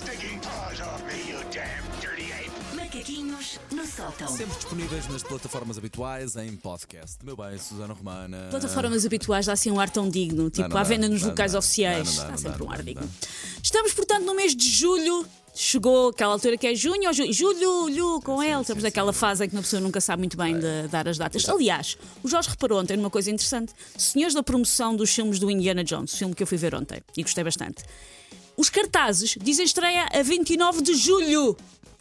stinking 0.00 0.38
paws 0.40 0.80
off 0.80 1.02
me, 1.04 1.30
you 1.30 1.38
damn 1.52 2.00
dirty 2.00 2.32
ape! 2.32 2.50
Macaquinhos 2.74 3.58
no 3.70 3.84
sótão. 3.86 4.28
Sempre 4.28 4.56
disponíveis 4.56 5.06
nas 5.08 5.22
plataformas 5.22 5.76
habituais 5.76 6.36
em 6.36 6.56
podcast. 6.56 7.18
Meu 7.22 7.36
bem, 7.36 7.58
Susana 7.58 7.92
Romana. 7.92 8.48
Plataformas 8.50 9.04
habituais 9.04 9.44
dá 9.46 9.52
assim 9.52 9.70
um 9.70 9.78
ar 9.78 9.90
tão 9.90 10.08
digno, 10.08 10.48
tipo 10.48 10.70
não 10.70 10.76
à 10.78 10.82
venda 10.82 11.06
nos 11.08 11.20
não 11.20 11.28
locais 11.30 11.52
dá, 11.52 11.58
oficiais. 11.58 12.16
não 12.16 12.16
dá, 12.16 12.22
não 12.22 12.30
Dá 12.30 12.36
dá, 12.36 12.38
sempre 12.38 12.62
um 12.62 12.70
ar 12.70 12.82
digno. 12.82 13.10
Estamos, 13.62 13.92
portanto, 13.92 14.24
no 14.24 14.34
mês 14.34 14.56
de 14.56 14.68
julho. 14.68 15.26
Chegou 15.52 16.10
aquela 16.10 16.32
altura 16.32 16.56
que 16.56 16.64
é 16.68 16.74
junho 16.76 17.08
ou 17.08 17.12
julho, 17.12 17.32
julho, 17.32 17.58
julho 17.88 18.20
com 18.22 18.40
ele. 18.40 18.60
Estamos 18.60 18.84
naquela 18.84 19.12
fase 19.12 19.44
em 19.44 19.48
que 19.48 19.54
uma 19.56 19.62
pessoa 19.62 19.80
nunca 19.82 20.00
sabe 20.00 20.20
muito 20.20 20.36
bem 20.36 20.56
de 20.58 20.86
dar 20.88 21.08
as 21.08 21.18
datas. 21.18 21.46
Aliás, 21.48 21.98
o 22.22 22.28
Jorge 22.28 22.50
reparou 22.50 22.80
ontem 22.80 22.96
numa 22.96 23.10
coisa 23.10 23.30
interessante. 23.32 23.74
Senhores 23.98 24.32
da 24.32 24.44
promoção 24.44 24.94
dos 24.94 25.12
filmes 25.12 25.40
do 25.40 25.50
Indiana 25.50 25.82
Jones, 25.82 26.14
filme 26.14 26.36
que 26.36 26.42
eu 26.44 26.46
fui 26.46 26.56
ver 26.56 26.72
ontem 26.74 27.02
e 27.16 27.22
gostei 27.22 27.42
bastante. 27.42 27.82
Os 28.60 28.68
cartazes 28.68 29.38
dizem 29.40 29.64
estreia 29.64 30.06
a 30.12 30.22
29 30.22 30.82
de 30.82 30.94
julho. 30.94 31.56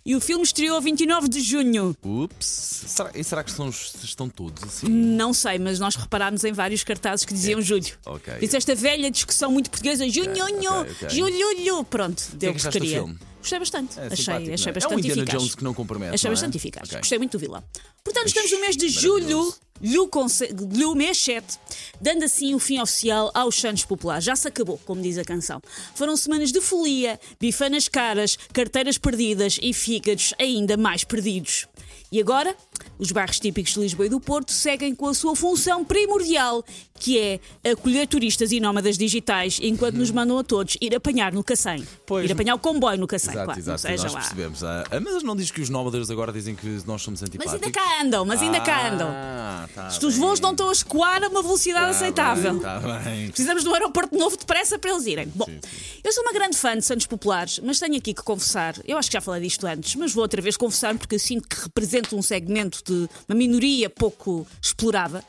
E 0.05 0.13
o 0.13 0.19
filme 0.19 0.43
estreou 0.43 0.75
a 0.75 0.81
29 0.81 1.29
de 1.29 1.39
junho. 1.39 1.95
Ups. 2.03 2.83
Será, 2.85 3.11
e 3.15 3.23
será 3.23 3.43
que 3.45 3.49
estão, 3.49 3.69
estão 3.69 4.27
todos 4.27 4.61
assim? 4.65 4.89
Não 4.89 5.33
sei, 5.33 5.57
mas 5.57 5.79
nós 5.79 5.95
reparámos 5.95 6.43
em 6.43 6.51
vários 6.51 6.83
cartazes 6.83 7.23
que 7.23 7.33
diziam 7.33 7.61
julho. 7.61 7.97
Ok. 8.05 8.33
Diz 8.41 8.53
esta 8.53 8.75
velha 8.75 9.09
discussão 9.09 9.49
muito 9.53 9.69
portuguesa: 9.69 10.05
junho, 10.09 10.31
ok, 10.31 10.91
ok. 10.91 11.09
julho, 11.09 11.85
Pronto, 11.85 12.23
deu 12.33 12.51
o 12.51 12.55
que 12.55 12.61
do 12.61 12.71
queria. 12.71 13.05
Gostei 13.37 13.59
bastante. 13.59 13.97
É 13.97 14.07
achei 14.07 14.33
achei 14.53 14.69
é? 14.69 14.73
bastante 14.73 14.93
É 14.93 14.95
um 14.95 14.99
Indiana 14.99 15.21
eficaz. 15.21 15.41
Jones 15.41 15.55
que 15.55 15.63
não 15.63 15.73
compromete, 15.73 16.15
Achei 16.15 16.27
não 16.27 16.31
é? 16.31 16.35
bastante 16.35 16.57
eficaz. 16.57 16.89
Ok. 16.89 16.97
Gostei 16.99 17.17
muito 17.19 17.31
do 17.31 17.39
vilão. 17.39 17.63
Portanto, 18.03 18.27
estamos 18.27 18.51
no 18.51 18.59
mês 18.59 18.75
de 18.75 18.89
julho, 18.89 19.53
julho, 19.81 20.95
mês 20.95 21.17
7, 21.17 21.57
dando 21.99 22.23
assim 22.23 22.53
o 22.53 22.59
fim 22.59 22.79
oficial 22.79 23.31
aos 23.33 23.55
Santos 23.55 23.85
Populares. 23.85 24.23
Já 24.23 24.35
se 24.35 24.47
acabou, 24.47 24.79
como 24.85 25.01
diz 25.01 25.17
a 25.17 25.23
canção. 25.23 25.61
Foram 25.95 26.15
semanas 26.17 26.51
de 26.51 26.61
folia, 26.61 27.19
bifanas 27.39 27.87
caras, 27.87 28.37
carteiras 28.53 28.97
perdidas 28.97 29.59
e 29.61 29.73
fígados 29.73 30.33
ainda 30.39 30.77
mais 30.77 31.03
perdidos. 31.03 31.67
E 32.11 32.19
agora, 32.19 32.55
os 32.97 33.11
bairros 33.11 33.39
típicos 33.39 33.73
de 33.73 33.79
Lisboa 33.79 34.07
e 34.07 34.09
do 34.09 34.19
Porto 34.19 34.51
seguem 34.51 34.95
com 34.95 35.07
a 35.07 35.13
sua 35.13 35.35
função 35.35 35.85
primordial, 35.85 36.65
que 36.99 37.19
é 37.19 37.39
acolher 37.71 38.07
turistas 38.07 38.51
e 38.51 38.59
nómadas 38.59 38.97
digitais, 38.97 39.59
enquanto 39.61 39.95
nos 39.95 40.09
mandam 40.09 40.37
a 40.39 40.43
todos 40.43 40.75
ir 40.81 40.95
apanhar 40.95 41.31
no 41.31 41.43
Cacém. 41.43 41.87
Pois. 42.07 42.27
ir 42.27 42.33
apanhar 42.33 42.55
o 42.55 42.59
comboio 42.59 42.97
no 42.99 43.05
Cacém, 43.07 43.31
Exato, 43.31 43.45
claro. 43.45 43.59
exato. 43.59 43.81
seja 43.81 44.03
nós 44.03 44.13
lá. 44.13 44.19
percebemos. 44.21 44.63
Ah, 44.63 44.83
ah, 44.91 44.99
mas 44.99 45.21
não 45.23 45.35
diz 45.35 45.51
que 45.51 45.61
os 45.61 45.69
nómadas 45.69 46.09
agora 46.09 46.31
dizem 46.33 46.55
que 46.55 46.67
nós 46.87 47.01
somos 47.03 47.21
Mas 47.21 47.29
antipáticos. 47.29 47.53
ainda 47.63 47.71
cá 47.71 48.01
andam, 48.01 48.25
mas 48.25 48.41
ainda 48.41 48.59
cá 48.59 48.89
andam. 48.91 49.07
Ah, 49.11 49.69
tá 49.73 49.87
Os 49.89 49.97
bem. 49.99 50.09
voos 50.19 50.39
não 50.39 50.51
estão 50.51 50.69
a 50.69 50.71
escoar 50.71 51.23
a 51.23 51.27
uma 51.27 51.43
velocidade 51.43 51.91
aceitável. 51.91 52.57
Está 52.57 52.79
bem. 52.79 53.27
Precisamos 53.29 53.63
de 53.63 53.69
um 53.69 53.73
aeroporto 53.73 54.17
novo 54.17 54.35
depressa 54.35 54.79
para 54.79 54.91
eles 54.91 55.05
irem. 55.05 55.27
Bom, 55.35 55.45
Sim, 55.45 55.59
eu 56.03 56.11
sou 56.11 56.23
uma 56.23 56.33
grande 56.33 56.57
fã 56.57 56.75
de 56.75 56.83
Santos 56.83 57.05
Populares, 57.05 57.59
mas 57.63 57.79
tenho 57.79 57.95
aqui 57.95 58.13
que 58.15 58.23
confessar, 58.23 58.75
eu 58.85 58.97
acho 58.97 59.09
que 59.09 59.13
já 59.13 59.21
falei 59.21 59.41
disto 59.43 59.65
antes, 59.67 59.95
mas 59.95 60.11
vou 60.11 60.23
outra 60.23 60.41
vez 60.41 60.57
confessar 60.57 60.97
porque 60.97 61.15
eu 61.15 61.19
sinto 61.19 61.47
que 61.47 61.69
represento 61.99 62.15
um 62.15 62.21
segmento 62.21 62.81
de 62.83 63.09
uma 63.27 63.35
minoria 63.35 63.89
pouco 63.89 64.47
explorada. 64.61 65.23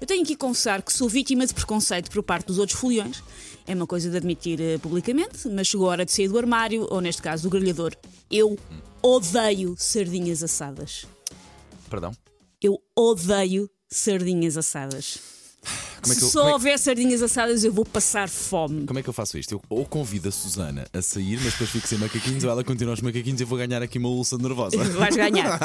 Eu 0.00 0.06
tenho 0.06 0.24
que 0.24 0.36
confessar 0.36 0.82
que 0.82 0.92
sou 0.92 1.08
vítima 1.08 1.46
de 1.46 1.54
preconceito 1.54 2.10
por 2.10 2.22
parte 2.22 2.46
dos 2.46 2.58
outros 2.58 2.78
foliões. 2.78 3.22
É 3.66 3.74
uma 3.74 3.86
coisa 3.86 4.10
de 4.10 4.16
admitir 4.16 4.60
eh, 4.60 4.78
publicamente, 4.78 5.48
mas 5.48 5.66
chegou 5.66 5.88
a 5.88 5.90
hora 5.90 6.04
de 6.04 6.12
sair 6.12 6.28
do 6.28 6.38
armário, 6.38 6.86
ou 6.90 7.00
neste 7.00 7.22
caso 7.22 7.44
do 7.44 7.50
grelhador. 7.50 7.94
Eu 8.30 8.58
odeio 9.02 9.74
sardinhas 9.78 10.42
assadas. 10.42 11.06
Perdão. 11.88 12.12
Eu 12.60 12.78
odeio 12.96 13.70
sardinhas 13.90 14.56
assadas. 14.56 15.33
É 16.12 16.14
Se 16.14 16.22
eu- 16.24 16.28
só 16.28 16.42
é 16.42 16.46
que- 16.46 16.52
houver 16.52 16.78
sardinhas 16.78 17.22
assadas, 17.22 17.64
eu 17.64 17.72
vou 17.72 17.84
passar 17.84 18.28
fome. 18.28 18.86
Como 18.86 18.98
é 18.98 19.02
que 19.02 19.08
eu 19.08 19.12
faço 19.12 19.38
isto? 19.38 19.52
Eu 19.54 19.62
ou 19.68 19.84
convido 19.84 20.28
a 20.28 20.32
Susana 20.32 20.86
a 20.92 21.02
sair, 21.02 21.38
mas 21.42 21.52
depois 21.52 21.70
fico 21.70 21.86
sem 21.88 21.98
macaquinhos, 21.98 22.44
ou 22.44 22.50
ela 22.50 22.62
continua 22.64 22.94
os 22.94 23.00
macaquinhos 23.00 23.40
e 23.40 23.44
eu 23.44 23.46
vou 23.46 23.58
ganhar 23.58 23.82
aqui 23.82 23.98
uma 23.98 24.08
ulça 24.08 24.36
nervosa. 24.38 24.76
Vais 24.94 25.16
ganhar. 25.16 25.58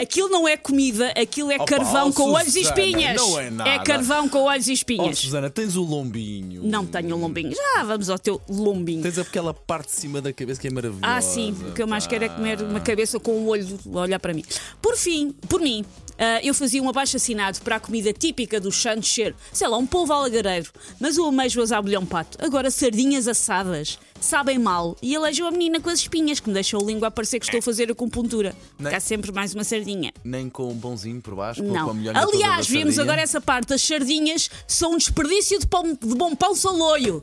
Aquilo 0.00 0.28
não 0.28 0.46
é 0.48 0.56
comida, 0.56 1.12
aquilo 1.16 1.50
é 1.50 1.56
Opa, 1.56 1.64
carvão 1.66 2.08
oh, 2.08 2.12
com 2.12 2.30
olhos 2.32 2.54
e 2.56 2.60
Susana, 2.64 2.80
espinhas. 2.80 3.16
não 3.16 3.40
é 3.40 3.50
nada. 3.50 3.84
carvão 3.84 4.28
com 4.28 4.42
olhos 4.44 4.66
e 4.68 4.70
Oh, 4.70 4.74
espinhas. 4.74 5.18
Susana, 5.18 5.50
tens 5.50 5.76
o 5.76 5.82
lombinho. 5.82 6.62
não 6.64 6.86
tenho 6.86 7.16
um 7.16 7.20
lombinho. 7.20 7.52
Já 7.54 7.84
vamos 7.84 8.08
ao 8.10 8.18
teu 8.18 8.40
lombinho. 8.48 9.02
Tens 9.02 9.18
aquela 9.18 9.52
parte 9.52 9.88
de 9.88 10.00
cima 10.00 10.20
da 10.20 10.32
cabeça 10.32 10.60
que 10.60 10.68
é 10.68 10.70
maravilhosa. 10.70 11.06
Ah, 11.06 11.20
sim, 11.20 11.52
o 11.68 11.72
que 11.72 11.82
eu 11.82 11.86
mais 11.86 12.06
quero 12.06 12.24
é 12.24 12.28
comer 12.28 12.60
uma 12.62 12.80
cabeça 12.80 13.18
com 13.20 13.32
um 13.32 13.48
olho 13.48 13.78
a 13.94 13.98
olhar 13.98 14.18
para 14.20 14.32
mim. 14.32 14.44
Por 14.80 14.96
fim, 14.96 15.32
por 15.48 15.60
mim, 15.60 15.84
ah, 16.18 16.40
eu 16.42 16.54
fazia 16.54 16.82
um 16.82 16.88
abaixo 16.88 17.16
assinado 17.16 17.60
para 17.62 17.76
a 17.76 17.80
comida 17.80 18.12
típica 18.12 18.60
dos 18.60 18.80
Santos 18.80 19.12
ser, 19.12 19.34
sei 19.52 19.68
lá, 19.68 19.76
um 19.78 19.86
polvo 19.86 20.12
alagareiro, 20.12 20.70
mas 21.00 21.18
o 21.18 21.24
ameijoas 21.26 21.72
à 21.72 21.80
bolhão 21.80 22.04
pato. 22.06 22.38
Agora, 22.44 22.70
sardinhas 22.70 23.26
assadas 23.28 23.98
sabem 24.20 24.58
mal 24.58 24.96
e 25.02 25.16
alejam 25.16 25.46
a 25.48 25.50
menina 25.50 25.80
com 25.80 25.88
as 25.88 26.00
espinhas 26.00 26.40
que 26.40 26.48
me 26.48 26.54
deixam 26.54 26.78
a 26.80 26.84
língua 26.84 27.08
a 27.08 27.10
parecer 27.10 27.38
que 27.40 27.46
estou 27.46 27.58
a 27.58 27.62
fazer 27.62 27.90
acupuntura. 27.90 28.54
Não. 28.78 28.90
Cá 28.90 29.00
sempre 29.00 29.32
mais 29.32 29.54
uma 29.54 29.64
sardinha. 29.64 30.12
Nem 30.24 30.48
com 30.50 30.68
um 30.70 30.78
pãozinho 30.78 31.20
por 31.22 31.34
baixo, 31.34 31.62
com- 31.62 31.68
com 31.70 31.90
a 31.90 31.94
Não. 31.94 32.12
toda 32.12 32.20
Aliás, 32.36 32.66
vimos 32.68 32.98
agora 32.98 33.20
essa 33.20 33.40
parte. 33.40 33.72
As 33.74 33.82
sardinhas 33.82 34.50
são 34.66 34.92
um 34.92 34.96
desperdício 34.98 35.58
de, 35.58 35.66
pão, 35.66 35.82
de 35.84 36.14
bom 36.14 36.34
pão 36.34 36.54
saloio. 36.54 37.22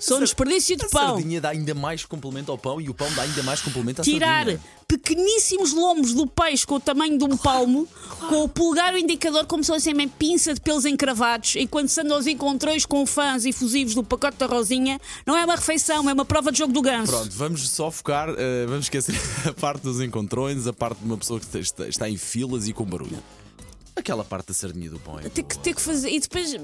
São 0.00 0.18
um 0.18 0.20
desperdício 0.20 0.76
de 0.76 0.84
A 0.84 0.88
pão. 0.88 1.16
sardinha 1.16 1.40
dá 1.40 1.48
ainda 1.48 1.74
mais 1.74 2.04
complemento 2.04 2.52
ao 2.52 2.56
pão 2.56 2.80
e 2.80 2.88
o 2.88 2.94
pão 2.94 3.12
dá 3.14 3.22
ainda 3.22 3.42
mais 3.42 3.60
complemento 3.60 4.00
à 4.00 4.04
tirar 4.04 4.44
sardinha. 4.46 4.60
pequeníssimos 4.86 5.72
lombos 5.72 6.14
do 6.14 6.24
peixe 6.24 6.64
com 6.64 6.76
o 6.76 6.80
tamanho 6.80 7.18
de 7.18 7.24
um 7.24 7.36
palmo, 7.36 7.88
com 8.28 8.44
o 8.44 8.48
polegar 8.48 8.94
o 8.94 8.98
indicador 8.98 9.44
como 9.46 9.64
se 9.64 9.72
fosse 9.72 9.92
uma 9.92 10.06
pinça 10.06 10.54
de 10.54 10.60
pelos 10.60 10.84
encravados, 10.84 11.56
enquanto 11.56 11.88
se 11.88 12.00
andam 12.00 12.16
aos 12.16 12.28
encontrões 12.28 12.86
com 12.86 13.04
fãs 13.04 13.44
efusivos 13.44 13.94
do 13.94 14.04
pacote 14.04 14.36
da 14.38 14.46
Rosinha, 14.46 15.00
não 15.26 15.36
é 15.36 15.44
uma 15.44 15.56
refeição, 15.56 16.08
é 16.08 16.12
uma 16.12 16.24
prova 16.24 16.52
de 16.52 16.58
jogo 16.58 16.72
do 16.72 16.80
ganso. 16.80 17.10
Pronto, 17.10 17.30
vamos 17.32 17.68
só 17.68 17.90
focar, 17.90 18.28
eh, 18.38 18.66
vamos 18.66 18.84
esquecer 18.86 19.16
a 19.50 19.52
parte 19.52 19.82
dos 19.82 20.00
encontrões, 20.00 20.68
a 20.68 20.72
parte 20.72 21.00
de 21.00 21.06
uma 21.06 21.18
pessoa 21.18 21.40
que 21.40 21.58
está, 21.58 21.88
está 21.88 22.08
em 22.08 22.16
filas 22.16 22.68
e 22.68 22.72
com 22.72 22.84
barulho. 22.84 23.18
Aquela 23.98 24.24
parte 24.24 24.48
da 24.48 24.54
sardinha 24.54 24.88
do 24.88 24.98
pão 25.00 25.18
é 25.18 25.28
Ter 25.28 25.42
que, 25.42 25.58
ter 25.58 25.74
que 25.74 25.80
fazer. 25.80 26.08
E 26.10 26.20
depois 26.20 26.54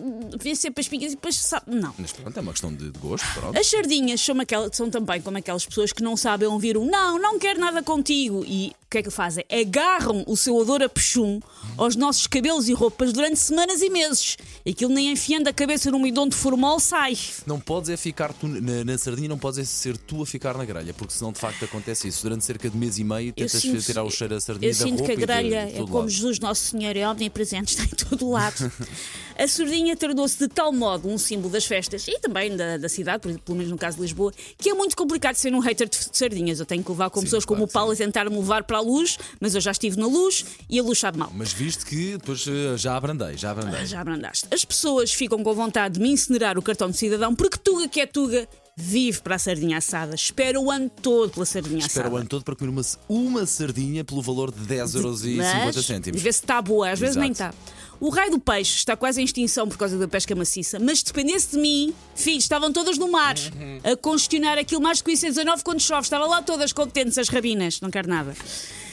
ver 0.41 0.55
sempre 0.57 0.81
as 0.81 0.89
pingas 0.89 1.13
e 1.13 1.17
depois 1.17 1.37
sabe. 1.37 1.65
Não. 1.75 1.93
Mas 1.99 2.13
pronto, 2.13 2.37
é 2.37 2.41
uma 2.41 2.53
questão 2.53 2.73
de 2.73 2.85
de 2.91 2.99
gosto, 2.99 3.27
pronto. 3.35 3.59
As 3.59 3.67
sardinhas 3.67 4.21
são, 4.21 4.39
aquela- 4.41 4.73
são 4.73 4.89
também 4.91 5.21
como 5.21 5.39
aquelas 5.39 5.65
pessoas 5.67 5.93
que 5.93 6.03
não 6.03 6.17
sabem 6.17 6.47
ouvir 6.49 6.77
um 6.77 6.85
não, 6.85 7.19
não 7.19 7.39
quero 7.39 7.59
nada 7.59 7.83
contigo. 7.83 8.45
E 8.47 8.73
que 8.95 8.99
é 8.99 9.03
que 9.03 9.11
fazem? 9.11 9.45
Agarram 9.51 10.23
o 10.27 10.37
seu 10.37 10.57
odor 10.57 10.83
a 10.83 10.89
pechum 10.89 11.41
aos 11.77 11.97
nossos 11.97 12.27
cabelos 12.27 12.69
e 12.69 12.73
roupas 12.73 13.13
durante 13.13 13.37
semanas 13.37 13.83
e 13.83 13.91
meses. 13.91 14.37
E 14.65 14.71
aquilo 14.71 14.93
nem 14.93 15.11
enfiando 15.11 15.49
a 15.49 15.53
cabeça 15.53 15.91
num 15.91 16.01
bidão 16.03 16.29
de 16.29 16.37
formol 16.37 16.79
sai. 16.79 17.17
Não 17.47 17.59
podes 17.59 17.91
é 17.91 17.97
ficar 17.97 18.33
tu 18.33 18.47
na, 18.47 18.85
na 18.85 18.97
sardinha, 18.97 19.29
não 19.29 19.39
podes 19.39 19.59
é 19.59 19.65
ser 19.65 19.97
tu 19.97 20.23
a 20.23 20.27
ficar 20.27 20.57
na 20.57 20.65
grelha, 20.65 20.95
porque 20.95 21.13
senão 21.13 21.33
de 21.33 21.39
facto 21.41 21.65
acontece 21.65 22.07
isso. 22.09 22.23
Durante 22.23 22.45
cerca 22.45 22.71
de 22.71 22.77
mês 22.77 22.99
e 22.99 23.05
meio 23.05 23.33
tentas 23.33 23.53
sinto- 23.61 23.83
tirar 23.83 24.05
o 24.05 24.11
cheiro 24.11 24.35
da 24.35 24.41
sardinha 24.41 24.71
Eu 24.71 24.75
da 24.77 24.85
sinto 24.85 24.99
roupa 25.01 25.05
que 25.07 25.11
a 25.11 25.15
e 25.15 25.17
de- 25.19 25.27
grelha 25.27 25.67
de 25.67 25.73
é 25.75 25.79
como 25.81 25.95
lado. 25.99 26.09
Jesus 26.09 26.39
Nosso 26.39 26.63
Senhor 26.71 26.97
é 26.97 27.09
omnipresente, 27.09 27.75
está 27.77 27.85
em 27.85 28.09
todo 28.09 28.31
lado. 28.31 28.71
a 29.39 29.49
sardinha 29.49 29.97
tornou-se 29.97 30.39
de 30.39 30.49
tal 30.49 30.73
modo 30.73 31.09
um 31.09 31.19
símbolo 31.19 31.51
das 31.53 31.65
festas 31.65 32.07
e 32.09 32.19
também 32.21 32.57
da, 32.57 32.77
da 32.77 32.89
cidade, 32.89 33.21
por- 33.23 33.39
pelo 33.41 33.57
menos 33.59 33.71
no 33.73 33.79
caso 33.79 33.97
de 33.97 34.03
Lisboa, 34.03 34.33
que 34.59 34.71
é 34.71 34.75
muito 34.75 34.97
complicado 34.97 35.35
ser 35.37 35.53
um 35.55 35.59
hater 35.61 35.89
de, 35.89 35.99
de 35.99 36.17
sardinhas. 36.17 36.61
Eu 36.61 36.67
tenho 36.67 36.83
que 36.85 36.91
levar 36.91 37.11
com 37.11 37.21
Sim, 37.21 37.27
pessoas 37.27 37.45
como 37.45 37.59
claro 37.59 37.71
o 37.71 37.73
Paulo 37.73 37.93
a 37.93 37.97
tentar-me 37.97 38.37
levar 38.37 38.65
para 38.65 38.79
a 38.79 38.81
luz, 38.81 39.19
mas 39.41 39.55
eu 39.55 39.61
já 39.61 39.71
estive 39.73 39.99
na 39.99 40.07
luz 40.07 40.45
e 40.69 40.79
a 40.79 40.83
luz 40.83 40.99
sabe 40.99 41.19
mal. 41.19 41.31
Mas 41.35 41.53
viste 41.53 41.85
que 41.85 42.13
depois 42.13 42.47
eh, 42.47 42.77
já 42.77 42.97
abrandei, 42.97 43.37
já 43.37 43.51
abrandei. 43.51 43.81
Ah, 43.81 43.85
Já 43.85 44.01
abrandaste. 44.01 44.47
As 44.53 44.65
pessoas 44.65 45.13
ficam 45.13 45.43
com 45.43 45.55
vontade 45.55 45.95
de 45.95 46.01
me 46.01 46.11
incinerar 46.11 46.59
o 46.59 46.63
cartão 46.63 46.91
de 46.91 46.97
cidadão 46.97 47.35
porque 47.35 47.59
Tuga 47.59 47.89
que 47.89 48.01
é 48.01 48.07
Tuga 48.07 48.49
vive 48.77 49.21
para 49.21 49.37
a 49.37 49.39
sardinha 49.39 49.79
assada. 49.79 50.15
Espera 50.15 50.61
o 50.61 50.71
ano 50.71 50.91
todo 50.91 51.31
pela 51.31 51.47
sardinha 51.47 51.79
Espera 51.79 52.07
assada. 52.07 52.15
o 52.15 52.19
ano 52.19 52.29
todo 52.29 52.43
para 52.45 52.57
comer 52.57 52.71
uma, 52.71 52.83
uma 53.09 53.47
sardinha 53.47 54.05
pelo 54.05 54.21
valor 54.23 54.51
de 54.53 54.61
10,50€. 54.67 55.37
Mas, 55.77 55.85
cêntimos. 55.87 56.21
vê 56.23 56.33
se 56.33 56.41
está 56.41 56.61
boa, 56.61 56.91
às 56.91 56.99
vezes 56.99 57.17
nem 57.17 57.31
está. 57.33 57.53
O 58.01 58.09
raio 58.11 58.33
do 58.33 58.41
peixe 58.41 58.77
está 58.79 58.97
quase 58.97 59.21
em 59.21 59.25
extinção 59.25 59.69
por 59.69 59.79
causa 59.79 59.97
da 59.97 60.09
pesca 60.09 60.35
maciça, 60.35 60.79
mas 60.81 60.99
se 60.99 61.05
dependesse 61.05 61.53
de 61.53 61.59
mim, 61.59 61.95
filhos, 62.15 62.43
estavam 62.45 62.73
todas 62.73 62.99
no 62.99 63.09
mar, 63.11 63.37
Uhum. 63.39 63.93
a 63.93 63.97
congestionar 63.97 64.59
aquilo 64.59 64.81
mais 64.83 65.01
que 65.01 65.11
o 65.11 65.15
IC19 65.15 65.63
quando 65.63 65.81
chove. 65.81 66.03
Estavam 66.03 66.29
lá 66.29 66.43
todas 66.43 66.73
contentes, 66.73 67.17
as 67.19 67.29
rabinas, 67.29 67.81
não 67.81 67.91
quero 67.91 68.09
nada. 68.09 68.35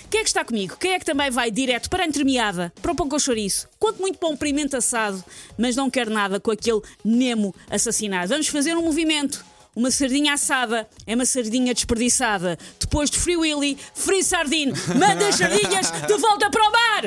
Quem 0.09 0.19
é 0.19 0.23
que 0.23 0.29
está 0.29 0.43
comigo? 0.45 0.75
Quem 0.77 0.91
é 0.91 0.99
que 0.99 1.05
também 1.05 1.31
vai 1.31 1.49
direto 1.49 1.89
para 1.89 2.03
a 2.03 2.07
entremeada, 2.07 2.71
para 2.81 2.91
o 2.91 2.95
pão 2.95 3.07
com 3.09 3.17
chouriço? 3.17 3.67
Quanto 3.79 3.99
muito 4.01 4.17
para 4.19 4.27
um 4.29 4.35
pimento 4.37 4.75
assado, 4.77 5.23
mas 5.57 5.75
não 5.75 5.89
quer 5.89 6.09
nada 6.09 6.39
com 6.39 6.51
aquele 6.51 6.81
Nemo 7.03 7.55
assassinado. 7.69 8.27
Vamos 8.29 8.47
fazer 8.47 8.75
um 8.77 8.83
movimento. 8.83 9.43
Uma 9.73 9.89
sardinha 9.89 10.33
assada 10.33 10.85
é 11.07 11.15
uma 11.15 11.25
sardinha 11.25 11.73
desperdiçada. 11.73 12.57
Depois 12.77 13.09
de 13.09 13.17
Free 13.17 13.37
Willy, 13.37 13.77
Free 13.95 14.21
Sardine, 14.21 14.73
manda 14.89 15.29
as 15.29 15.35
sardinhas 15.35 15.89
de 15.91 16.17
volta 16.17 16.49
para 16.49 16.61
o 16.61 16.71
mar! 16.71 17.03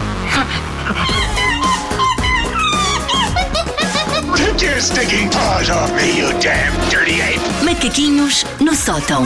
Take 4.34 4.64
your 4.64 4.80
stinking 4.80 5.28
paws 5.28 5.68
off 5.68 5.92
me, 5.92 6.18
you 6.18 6.32
damn 6.40 6.72
dirty 6.88 7.20
ape! 7.20 7.64
Macaquinhos 7.64 8.44
no 8.60 8.74
sótão. 8.74 9.24